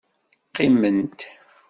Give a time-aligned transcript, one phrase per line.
[0.49, 1.17] Qqiment.